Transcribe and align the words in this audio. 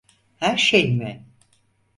Her 0.35 0.57
şey 0.57 0.87
mi? 0.95 1.25